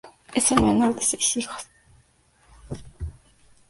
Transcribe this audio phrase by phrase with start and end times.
[0.33, 1.67] Es el menor de seis hijos.